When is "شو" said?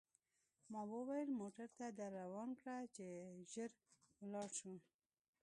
4.59-4.75